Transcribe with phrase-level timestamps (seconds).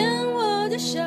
[0.00, 0.98] 牵我的手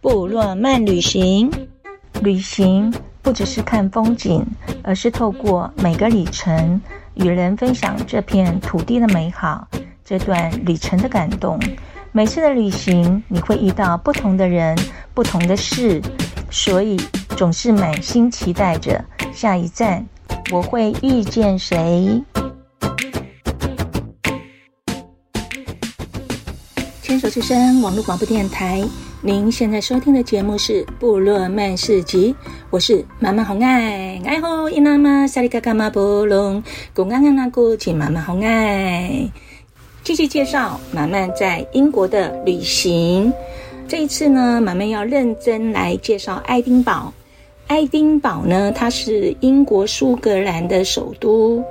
[0.00, 1.50] 部落漫旅行，
[2.22, 4.42] 旅行不只是看风景，
[4.82, 6.80] 而是透过每个里程，
[7.12, 9.68] 与人分享这片土地的美好，
[10.02, 11.60] 这段旅程的感动。
[12.16, 14.78] 每次的旅行，你会遇到不同的人，
[15.14, 16.00] 不同的事，
[16.48, 16.96] 所以
[17.36, 20.06] 总是满心期待着下一站，
[20.52, 22.22] 我会遇见谁？
[27.02, 28.84] 牵手之声网络广播电台，
[29.20, 32.32] 您现在收听的节目是《部落漫市集》。
[32.70, 36.62] 我是妈妈红爱，爱好伊那玛萨里嘎嘎玛波隆，
[36.94, 39.28] 古安安那古吉妈妈红爱。
[40.04, 43.32] 继续介绍马漫在英国的旅行。
[43.88, 47.10] 这一次呢，马漫要认真来介绍爱丁堡。
[47.68, 51.64] 爱丁堡呢，它是英国苏格兰的首都。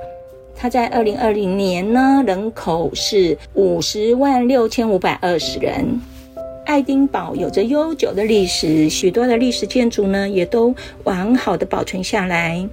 [0.56, 6.00] 它在二零二零年呢，人口是五十万六千五百二十人。
[6.66, 10.74] 爱丁堡有着悠久的历史，许多的历史建筑呢也都
[11.04, 12.68] 完好的保存下来。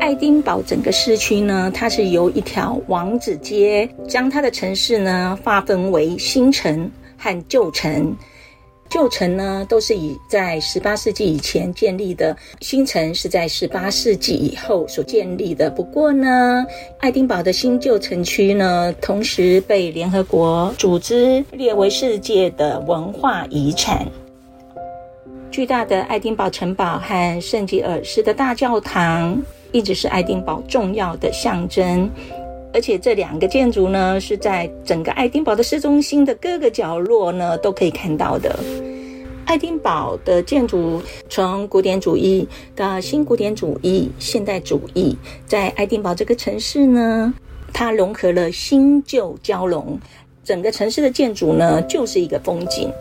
[0.00, 8.16] 爱丁堡整个市区呢，它是由一条王子街将它的城市呢划分为新城和旧城。
[8.88, 15.68] 旧城呢，都是以在十八世纪以前建立的，新城是在十八世纪以后所建立的。
[15.68, 16.64] 不过呢，
[17.00, 24.06] 爱丁堡的新旧城区呢，同时被联合国组织列为世界的文化遗产。
[25.50, 29.36] 巨大的爱丁堡城堡和圣吉尔斯的大教堂，
[29.72, 32.10] 一直是爱丁堡重要的象征。
[32.72, 38.58] 而且这两个建筑呢，是在整个爱丁堡的市中心的各个角落呢，都可以看到的。
[39.46, 41.00] 爱丁堡的建筑
[41.30, 47.32] 从古典主义到新古典主义、现代主义，在爱丁堡这个城市呢，
[47.72, 49.98] 它融合了新旧交融，
[50.44, 52.92] 整个城市的建筑呢，就是一个风景。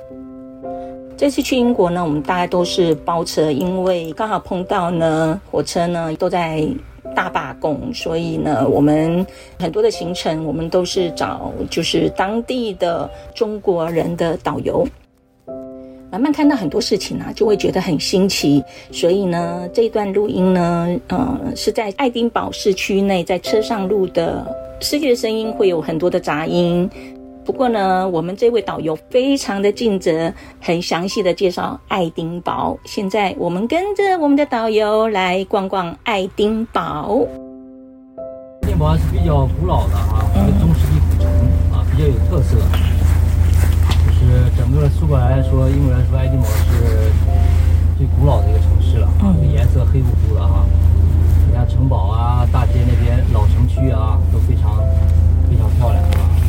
[1.17, 6.67] 这次去英国呢，我们大概都是包车，因为刚好碰到呢，火车呢都在。
[7.15, 9.25] 大罢工，所以呢，我们
[9.57, 14.85] 很多的行程，我们都是找就是当地的中国人的导游。
[16.11, 18.61] 慢慢看到很多事情啊，就会觉得很新奇。
[18.91, 24.45] 所以呢，这一段录音呢，呃，是在爱丁堡市区内，在车上录的，
[24.81, 26.89] 世界的声音会有很多的杂音。
[27.45, 32.75] 不过呢，我们这位导游非常的尽责，很详细的介绍爱丁堡。
[32.85, 37.19] 现在我们跟着我们的导游来逛逛爱丁堡。
[38.63, 41.31] 爱丁堡是比较古老的啊，一个中世纪古城
[41.71, 42.57] 啊，比较有特色。
[42.57, 47.11] 就是整个苏格兰来说，英国来说，爱丁堡是
[47.95, 50.65] 最古老的一个城市了啊，这颜色黑乎乎的啊。
[51.47, 54.79] 你看城堡啊，大街那边老城区啊，都非常
[55.47, 56.41] 非常漂亮啊。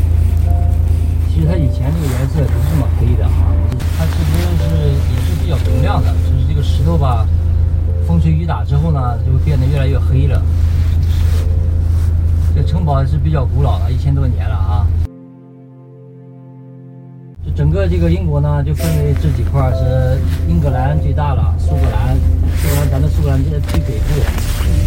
[1.36, 3.52] 其实它以前这个颜色不是这么黑的啊，
[3.98, 7.26] 它其实是也是比较明亮的，就是这个石头吧，
[8.06, 10.42] 风吹雨打之后呢，就变得越来越黑了。
[12.54, 14.86] 这城堡也是比较古老的，一千多年了啊。
[17.44, 20.18] 就整个这个英国呢，就分为这几块，是
[20.48, 22.16] 英格兰最大了，苏格兰，
[22.56, 24.18] 苏格兰咱们苏格兰这最北部，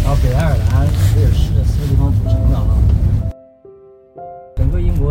[0.02, 0.80] 然后北爱尔兰、
[1.14, 2.89] 威尔士四个地方组成的啊。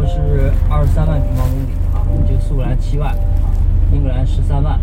[0.10, 3.54] 国是二十三万平方公里啊，这个苏格兰七万啊，
[3.94, 4.80] 英格兰十三万。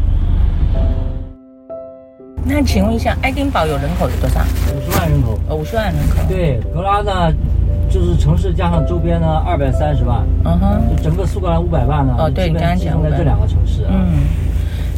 [2.44, 4.40] 那请问一下，爱丁堡有人口有多少？
[4.40, 5.36] 五十万人口。
[5.48, 6.18] 哦，五十万人口。
[6.28, 7.32] 对，格拉呢，
[7.90, 10.24] 就是城市加上周边呢，二百三十万。
[10.44, 10.96] 嗯哼。
[10.96, 12.14] 就整个苏格兰五百万呢。
[12.16, 13.90] 哦，对，你刚刚讲的这两个城市啊。
[13.90, 14.22] 嗯。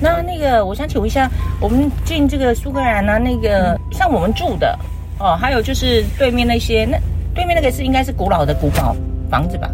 [0.00, 4.78] 那那个，我想请问一下，我们进这个苏格兰呢，那个像我们住的
[5.18, 6.98] 哦，还有就是对面那些，那
[7.34, 8.94] 对面那个是应该是古老的古堡
[9.30, 9.70] 房子吧？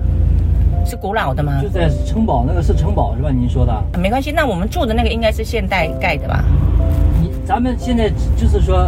[0.85, 1.61] 是古老的吗？
[1.63, 3.31] 就在城堡，那个是城堡是吧？
[3.31, 3.73] 您说的？
[3.73, 6.45] 啊，没关系，那我们住的那个应该是现代盖的吧？
[7.21, 8.87] 你咱们现在就是说，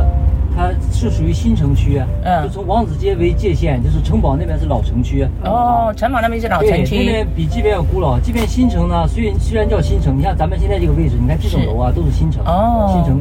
[0.54, 5.26] 它是属于新城区，嗯，就从王子街为界限，就是城堡那边是老城区。
[5.44, 8.18] 哦，城堡那边是老城区，那边比这边要古老。
[8.18, 12.42] 这边新城呢，虽然虽然叫新城，你看咱们现在这个位置，你看这种楼啊，都是新城。
[12.44, 13.20] 哦，新城，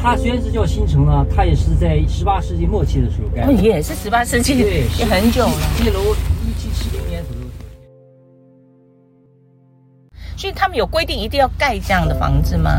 [0.00, 3.52] 它虽然是叫新城呢，它也是在十八世纪末期的时候盖的。
[3.52, 5.54] 也是十八世纪，对，也很久了。
[5.78, 6.00] 这楼
[6.44, 7.22] 一七七零年
[10.52, 12.70] 以他们有规定一定要盖这样的房子吗？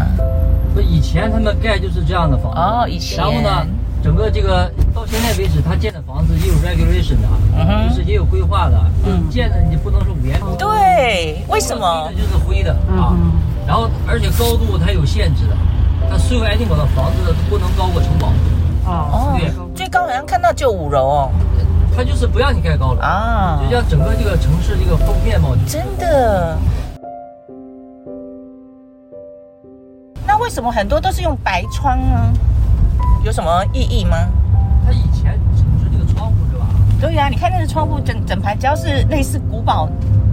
[0.73, 2.59] 不，以前他们盖就是这样的房子。
[2.59, 3.17] 哦，以前。
[3.17, 3.65] 然后呢，
[4.03, 7.27] 整个这个到现在为止，他建的房子也有 regulation 的，
[7.57, 8.79] 嗯，就是也有规划的。
[9.05, 9.27] 嗯。
[9.29, 10.57] 建的你不能是五颜六色。
[10.57, 12.09] 对，为什么？
[12.15, 13.17] 就是灰的啊。
[13.65, 15.55] 然后而且高度它有限制的，
[16.09, 18.31] 它所有爱丁堡的房子都不能高过城堡。
[18.85, 21.31] 哦，对，最高好像看到就五楼哦。
[21.95, 25.55] 它就是不让你盖高楼啊，就像整个这个城市这个风面貌。
[25.67, 26.57] 真的。
[30.33, 32.33] 那为什么很多都是用白窗呢？
[33.23, 34.17] 有什么意义吗？
[34.83, 36.65] 它以前只是那个窗户是吧？
[36.99, 39.87] 对呀，你看那个窗户整整排，只要是类似古堡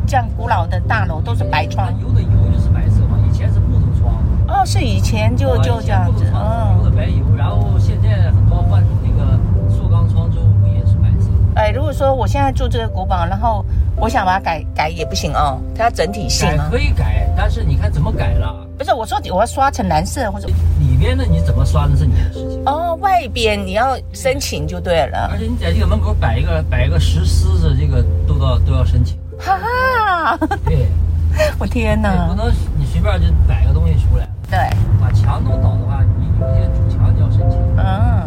[0.06, 1.92] 这样古老的大楼，都是白窗。
[2.00, 4.14] 油的油就是白色嘛，以前是木头窗。
[4.48, 6.24] 哦，是以前就就这样子。
[6.34, 6.78] 嗯。
[6.78, 9.38] 油的白油，然后现在很多换成那个
[9.68, 11.28] 塑钢窗之后也是白色。
[11.60, 13.62] 哎，如果说我现在住这个古堡，然后
[13.94, 16.48] 我想把它改改也不行哦，它要整体性。
[16.48, 18.66] 改可以改，但是你看怎么改了？
[18.78, 22.96] 不是我说，我要刷成蓝色或者里边的你怎么刷那是你的事情哦。
[23.02, 25.28] 外边你要申请就对了。
[25.30, 29.18] 而且你在这个门口摆一个摆一个石狮子，这个都要都要申请。
[29.38, 30.86] 哈哈，对，
[31.60, 32.26] 我天哪！
[32.26, 34.26] 不能你随便就摆个东西出来。
[34.50, 34.58] 对，
[34.98, 37.58] 把墙弄倒的话，你有些主墙就要申请。
[37.76, 38.26] 嗯，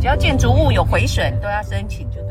[0.00, 2.29] 只要建筑物有毁损都要申请就对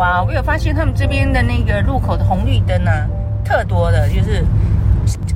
[0.00, 3.06] 啊，我有发现他们这边的那个路口的红绿灯呢、啊，
[3.44, 4.44] 特多的，就是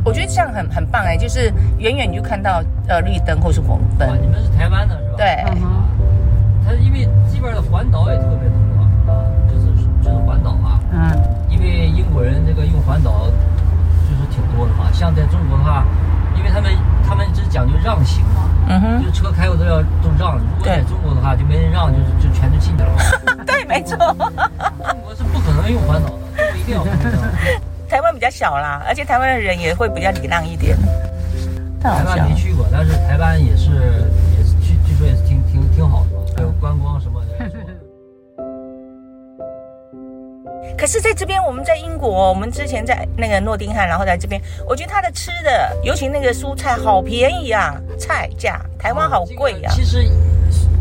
[0.05, 4.09] 我觉得这样很很棒哎，就是远远你就看到呃绿灯或是红灯。
[4.21, 5.17] 你们是台湾的是吧？
[5.17, 5.45] 对。
[6.67, 9.67] 它因为这边的环岛也特别多啊，就是
[10.03, 10.81] 就是环岛啊。
[10.93, 11.13] 嗯。
[11.51, 13.27] 因为英国人这个用环岛
[14.09, 15.85] 就是挺多的嘛，像在中国的话，
[16.37, 16.73] 因为他们
[17.07, 20.39] 他们只讲究让行嘛，嗯哼，就车开过都要都让。
[20.39, 23.03] 如果在中国的话，就没人让，就是就全都进去了嘛。
[23.55, 23.97] 对，没错。
[23.97, 26.85] 中国是不可能用环岛的，中国一定要。
[27.89, 30.77] 台湾比较小啦，而且台湾的人也会比较礼让一点。
[31.81, 33.71] 台湾没去过，但是台湾也是
[34.37, 37.29] 也是据据说也是挺挺挺好的嘛，还有观光什么的。
[40.77, 49.73] 可是在这边，我们在英国，我们之前在那个诺丁汉，然后在这边，我觉得它的吃的，尤其那个蔬菜好便宜啊，菜价台湾好贵呀、啊。
[49.73, 50.11] 其实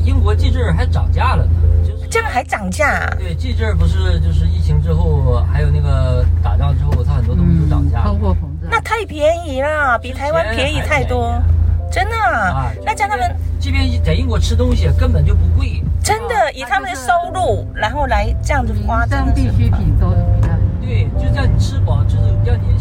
[0.04, 1.52] 英国这阵儿还涨价了呢，
[1.84, 3.16] 就是这样还涨价、啊。
[3.18, 8.04] 对，这阵儿不是就是疫情之后，还有那个打仗之后，它很多东西都涨价。
[8.04, 8.70] 通货膨胀。
[8.70, 11.42] 那太便宜了，比台湾便宜太多，
[11.92, 12.16] 真的。
[12.16, 15.84] 啊，那像他们这边在英国吃东西根本就不贵。
[16.04, 20.50] 真的以他们的收入，然后来这样子花，真的必需品都是比较
[20.82, 22.73] 对，就这样吃饱，就是让你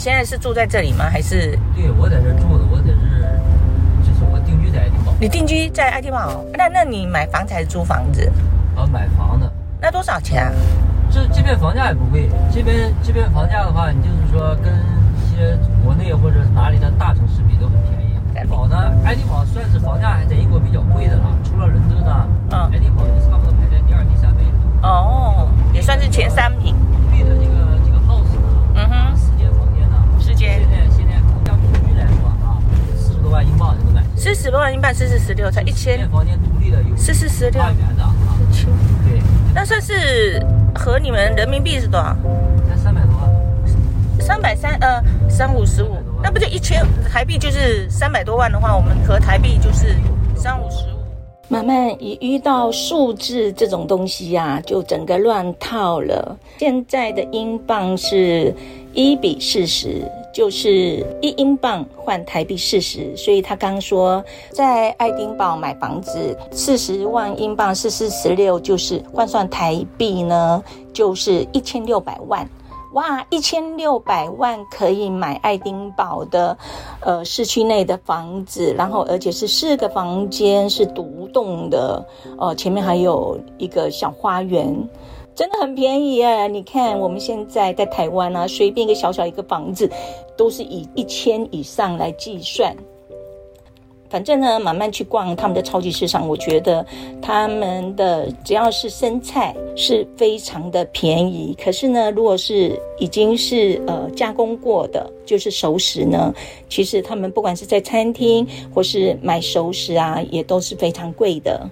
[0.00, 1.04] 现在是住在这里吗？
[1.12, 1.58] 还是？
[1.76, 2.96] 对，我在这住的，我在这，
[4.00, 5.12] 就是我定居在爱丁堡。
[5.20, 6.42] 你定居在爱丁堡？
[6.56, 8.24] 那那你买房子还是租房子？
[8.74, 9.46] 啊，买房子。
[9.78, 10.52] 那多少钱啊？
[11.10, 15.54] 这这边房价也不贵，这边这边房价的话，你就是说跟一些
[15.84, 18.16] 国内或者哪里的大城市比都很便宜。
[18.34, 24.88] 爱丁堡呢，爱丁堡算是房价还在英国比较贵的了，除了伦敦呢，嗯，爱丁堡就差不多排在第二、第三位了。
[24.88, 26.74] 哦，也算是前三名。
[26.88, 28.96] 独立的这个这个 house 呢，嗯哼。
[30.40, 32.56] 现在现在空降平均来说啊，
[32.96, 34.02] 四十多万英镑就能买。
[34.16, 35.98] 四十多万英镑，四四十六才一千。
[35.98, 37.62] 间房间独立的有四四十六。
[39.04, 39.20] 对。
[39.54, 42.16] 那算是和你们人民币是多少？
[42.68, 43.30] 才三百多万。
[44.20, 49.96] 三百三呃三五十五，那不就一千台币就是三百多万的话，我们和台币就是
[50.36, 51.00] 三五十五。
[51.48, 56.38] 慢慢一遇到数字这种东西呀、啊，就整个乱套了。
[56.58, 58.54] 现在的英镑是
[58.92, 60.00] 一比四十。
[60.32, 72.48] 就是一英镑换台币四十，所以他刚说在爱丁堡买房子四十万英镑是四十六，就是换算台币呢，就是一千六百万。
[72.92, 76.58] 哇，一千六百万可以买爱丁堡的
[77.00, 82.04] 呃市区内的房子，然后而且是四个房间是独栋的，
[82.36, 84.76] 呃，前面还有一个小花园。
[85.40, 86.46] 真的很便宜啊！
[86.46, 89.90] 你看我们现在在台湾啊，随便一个小小一个房子，
[90.36, 92.76] 都是以一千以上来计算。
[94.10, 96.84] 反正呢，慢慢去逛他们的超级市场，我觉得
[97.22, 101.56] 他们的只要是生菜是非常的便宜。
[101.58, 106.34] 可是呢，如果是已经是呃加工过的，就是熟食呢，
[106.68, 111.66] 其实他们不管是在餐厅或是买熟食啊，也都是非常贵的。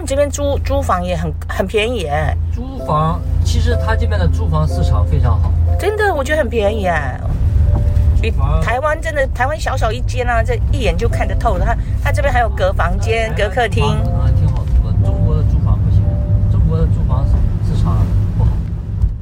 [0.00, 7.20] 他们这边租租房也很很便宜哎，租房其实他这边的租房市场非常好，真的我觉得很便宜哎。
[8.18, 11.58] 比台湾真的台湾小小一间啊，这一眼就看得透。
[11.58, 14.92] 的，他他这边还有隔房间、隔客厅，啊，挺好租的。
[15.04, 16.02] 中国的租房不行，
[16.50, 17.26] 中国的租房
[17.66, 17.98] 市场
[18.38, 18.50] 不好。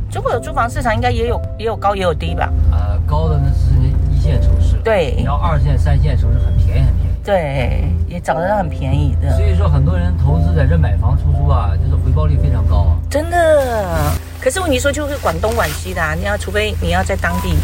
[0.09, 2.49] 中国的租房市场应该也有也有高也有低吧？
[2.71, 3.75] 呃，高的那是
[4.13, 7.08] 一线城市，对，你要二线、三线城市很便宜很便宜。
[7.29, 9.37] 对，也找得到很便宜的。
[9.37, 12.97] 所以说，很多人投资在这买房出租啊，就是回报率非常高啊。
[13.11, 17.55] 真的，可是问题说就是管东管西的啊，你要除非你要在当地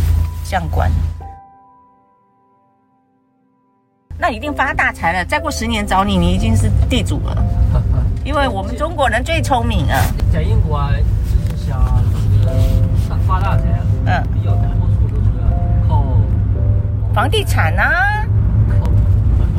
[0.44, 0.90] 这样管，
[4.18, 5.24] 那一定发大财了。
[5.24, 7.34] 再过十年找你，你已经是地主了。
[8.22, 9.98] 因为我们中国人最聪明啊。
[10.30, 12.04] 在英国啊，就是想
[12.38, 12.52] 这个
[13.26, 13.64] 发大财，
[14.04, 15.30] 嗯，比较大多数都是
[15.88, 16.04] 靠
[17.14, 18.13] 房地产啊，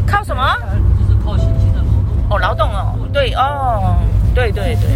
[0.06, 0.56] 靠靠什么？
[1.00, 2.30] 就是靠辛勤的劳动。
[2.30, 3.98] 哦，劳动哦，对哦，
[4.34, 4.90] 对对对。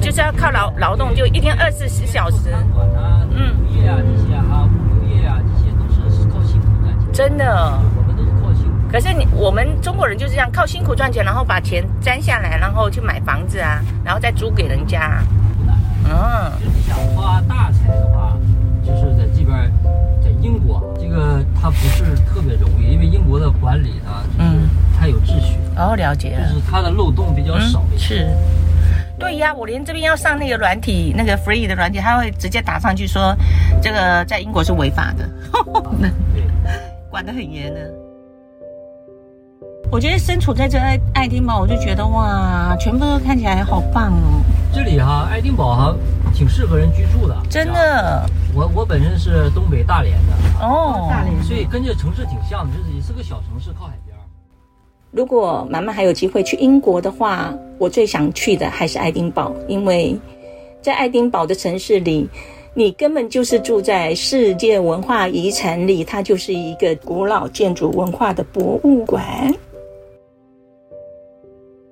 [0.00, 2.50] 就是要靠劳劳动，就一天二十四小时。
[3.34, 7.12] 嗯，物业啊这些啊，物流业啊这些都是靠辛苦赚钱。
[7.12, 8.70] 真的，我们都是靠辛苦。
[8.90, 15.22] 可是你我们中国人就是这样靠辛苦赚钱，然后把钱攒下来，然后去买房子啊，然后再租给人家。
[16.04, 18.36] 嗯，就是想发大财的话，
[18.84, 19.72] 就是在这边，
[20.20, 25.56] 在英国，这个它不是特别容易，因为英国的管理呢，嗯，它有秩序。
[25.76, 26.48] 哦，了解了。
[26.48, 27.84] 就是它的漏洞比较少。
[27.96, 28.28] 是。
[29.18, 33.36] 对呀，我连这边要上那个软体，那个 free 的软体，他会直接打上去说，
[33.80, 35.28] 这个在英国是违法的，
[37.08, 37.80] 管得很严的。
[39.92, 44.42] 我觉得身处在这爱爱丁堡，我就觉得哇，全部都看起来好棒哦。
[44.72, 45.94] 这里哈，爱丁堡哈，
[46.34, 47.36] 挺适合人居住的。
[47.48, 54.14] 真的，我我本身是东北大连的哦，大连，所以跟这城市挺像的，就是也是个小城市，靠海边。
[55.10, 60.18] 如果妈妈还有机会去英国的话，我最想去的还是爱丁堡，因为
[60.82, 62.28] 在爱丁堡的城市里，
[62.74, 69.50] 你根本就是住在世界文化遗产里，它就是一个古老建筑文化的博物馆。